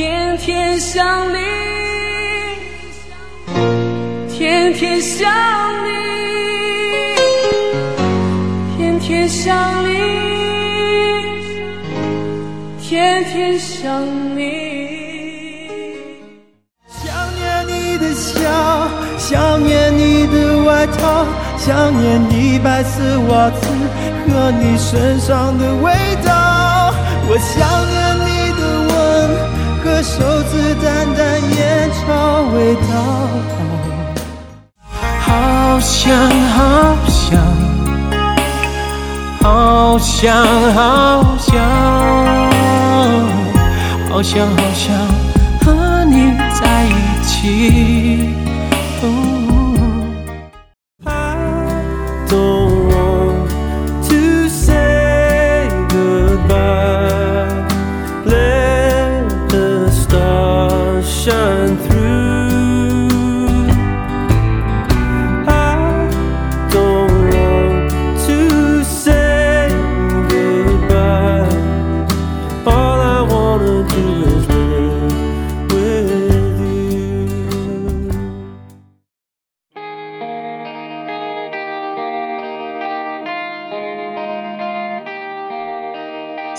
[0.00, 1.36] 天天想你，
[4.30, 5.30] 天天想
[5.84, 5.90] 你，
[8.78, 9.90] 天天想你，
[12.80, 14.02] 天天想
[14.34, 14.40] 你。
[16.88, 18.40] 想念你的笑，
[19.18, 21.26] 想念你的外套，
[21.58, 23.68] 想念你白色袜子
[24.32, 25.92] 和你身上的味
[26.24, 26.90] 道。
[27.28, 27.60] 我想
[27.90, 28.29] 念你
[30.02, 32.80] 手指淡淡烟草味道。
[35.20, 36.16] 好想
[36.50, 37.38] 好想，
[39.42, 40.44] 好想
[40.74, 41.60] 好想，
[44.08, 44.94] 好想好想
[45.64, 48.39] 和你在一起。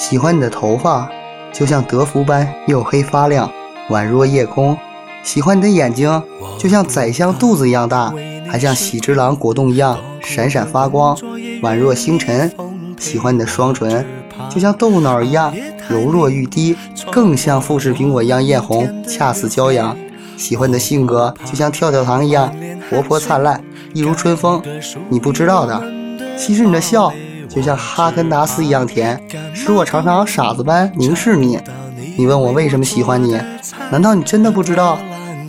[0.01, 1.07] 喜欢你的头发，
[1.53, 3.49] 就像德芙般黝黑发亮，
[3.91, 4.75] 宛若夜空；
[5.21, 6.21] 喜欢你的眼睛，
[6.57, 8.11] 就像宰相肚子一样大，
[8.49, 11.15] 还像喜之郎果冻一样闪闪发光，
[11.61, 12.49] 宛若星辰；
[12.97, 14.03] 喜欢你的双唇，
[14.49, 15.53] 就像豆脑一样
[15.87, 16.75] 柔弱欲滴，
[17.11, 19.95] 更像富士苹果一样艳红，恰似骄阳；
[20.35, 22.51] 喜欢你的性格，就像跳跳糖一样
[22.89, 23.63] 活泼灿烂，
[23.93, 24.63] 一如春风。
[25.09, 25.79] 你不知道的，
[26.35, 27.13] 其实你的笑。
[27.53, 29.21] 就像哈根达斯一样甜，
[29.53, 31.59] 使我常常傻子般凝视你。
[32.17, 33.37] 你问我为什么喜欢你？
[33.91, 34.97] 难道你真的不知道？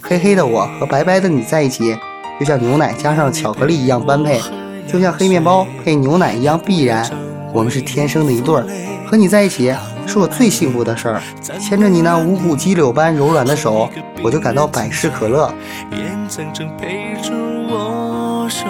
[0.02, 1.96] 黑黑的我和白白的你在一起，
[2.40, 4.40] 就像牛奶加上巧克力一样般配，
[4.86, 7.08] 就像黑面包配牛奶一样必然。
[7.52, 8.66] 我们是天生的一对儿，
[9.06, 9.72] 和你在一起
[10.04, 11.22] 是我最幸福的事儿。
[11.60, 13.88] 牵着你那五谷鸡柳般柔软的手，
[14.24, 15.52] 我就感到百事可乐。
[15.92, 17.30] 眼睁睁陪着
[17.70, 18.66] 我受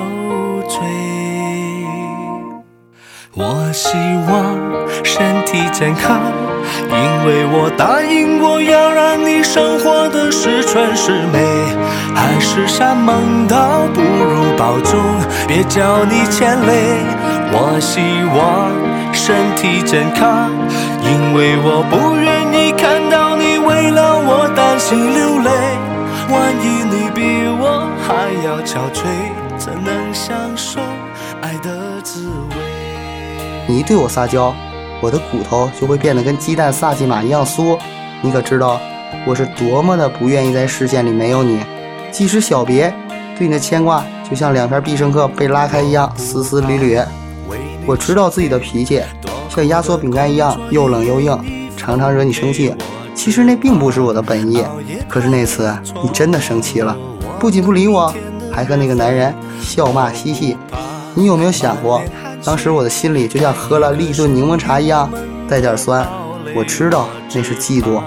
[0.69, 1.12] 罪。
[3.34, 3.97] 我希
[4.28, 4.60] 望
[5.03, 6.20] 身体健康，
[6.91, 11.41] 因为我答应过要让你生活的十全十美。
[12.15, 15.00] 海誓山盟倒不如保重，
[15.48, 17.00] 别叫你牵累。
[17.54, 18.03] 我希
[18.37, 18.70] 望
[19.15, 20.50] 身体健康，
[21.03, 25.50] 因为我不愿意看到你为了我担心流泪。
[26.28, 29.09] 万一你比我还要憔悴，
[29.56, 30.81] 怎能享受
[31.41, 32.51] 爱的滋味？
[33.67, 34.55] 你一对我撒娇，
[35.00, 37.78] 我的骨头就会变得跟鸡蛋萨琪玛一样酥。
[38.21, 38.81] 你可知道
[39.25, 41.61] 我是多么的不愿意在视线里没有你？
[42.11, 42.93] 即使小别，
[43.39, 47.00] 对你的牵挂就像两片必胜客被拉开一样丝丝缕缕。
[47.87, 49.03] 我知道自己的脾气
[49.49, 52.75] 像压缩饼干一样又冷又硬，常常惹你生气。
[53.15, 54.65] 其实那并不是我的本意，
[55.09, 56.97] 可是那次你真的生气了，
[57.39, 58.12] 不仅不理我，
[58.50, 60.56] 还和那个男人笑骂嬉戏。
[61.15, 62.03] 你有没有想过？
[62.44, 65.08] 当时我的心里就像喝了立顿柠檬茶一样，
[65.48, 66.06] 带点酸。
[66.56, 68.00] 我知道那是嫉妒。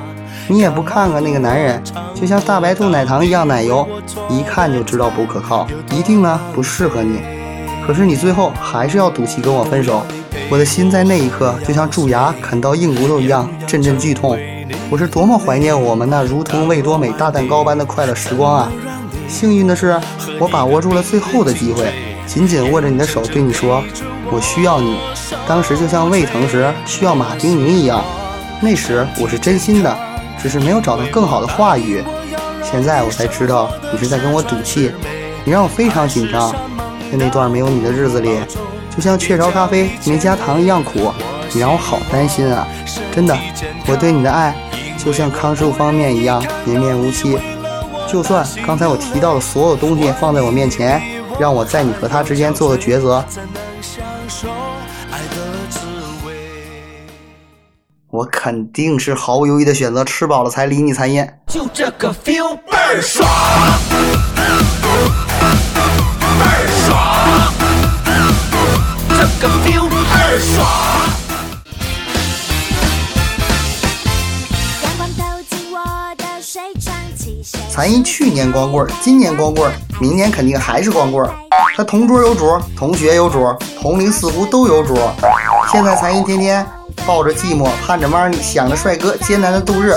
[0.48, 1.82] 你也不看看那个男人，
[2.14, 3.88] 就像大白兔奶糖一样奶油，
[4.30, 7.22] 一看就知道不可靠，一定呢不适合你。
[7.88, 10.06] 可是你最后还是要赌气跟我分手。
[10.50, 14.38] 我的心在那一刻就像蛀牙啃到硬骨头一样，阵阵剧痛。
[14.92, 18.72] 我是多么怀念我们那如同味多美大蛋糕般的快乐时光啊！
[19.28, 20.00] 幸运的是，
[20.40, 21.92] 我把握住了最后的机会。
[22.28, 23.84] 紧紧握着你的手，对你说
[24.36, 25.00] ：“我需要你。”
[25.48, 28.04] 当时就像胃疼时需要马丁宁一样，
[28.62, 29.98] 那时我是真心的，
[30.42, 32.04] 只是没有找到更好的话语。
[32.62, 34.92] 现在我才知道你是在跟我赌气，
[35.46, 36.52] 你让我非常紧张。
[37.10, 38.38] 在那段没有你的日子里，
[38.94, 41.14] 就像雀巢咖啡没加糖一样苦，
[41.54, 42.68] 你让我好担心啊！
[43.14, 43.38] 真的，
[43.88, 44.54] 我对你的爱
[44.98, 47.38] 就像康师傅方便一样绵绵无期。
[48.08, 51.02] 就算刚才我提到的所有东西放在我面前。
[51.38, 53.22] 让我在你和他之间做个抉择，
[58.16, 61.42] 我肯定是毫不犹豫的选择吃饱了才理你残烟。
[61.48, 63.28] 就这个 feel 倍儿爽，
[66.40, 67.54] 倍儿爽，
[69.10, 70.66] 这个 feel 倍儿爽。
[77.70, 79.70] 残一去年光棍，今年光棍，
[80.00, 81.30] 明年肯定还是光棍。
[81.76, 84.96] 他同桌有主，同学有主，同龄似乎都有主。
[85.70, 86.66] 现在残一天天
[87.06, 89.96] 抱着寂寞，盼着 money，想着帅哥，艰难的度日。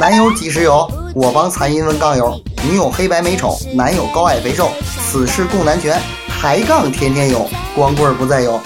[0.00, 0.90] 男友几时有？
[1.14, 6.00] 我帮残音问杠友，女友黑白美丑，男友高矮肥瘦，此事共难全。
[6.40, 8.60] 抬杠天天有，光棍不再有。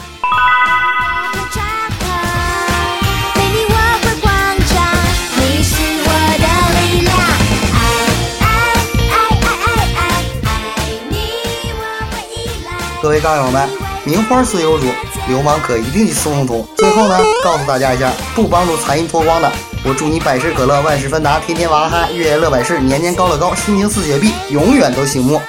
[13.03, 13.69] 各位杠友们，
[14.05, 14.87] 名花虽有主，
[15.29, 16.67] 流氓可一定去送送土。
[16.77, 19.51] 最后呢，告诉大家一下，不帮助残音脱光的，
[19.85, 25.41] 我祝你百事可乐，万事芬达，天天娃哈哈，月月乐百事，年年高乐高，心情似雪碧，永远都醒目。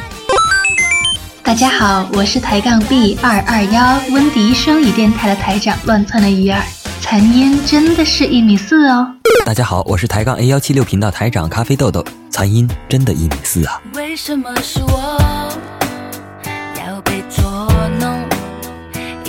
[1.41, 6.61] 大家好，我是抬杠 B 二二幺温迪双语电台的台长乱窜的鱼儿，
[7.01, 9.07] 残音真的是一米四哦。
[9.45, 13.81] 大家好，我是抬杠 A 幺七六频道台长咖啡豆豆，残音真的一米四啊。
[13.93, 15.19] 为什么是我？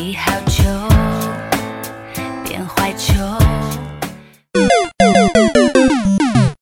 [0.07, 0.94] 你好久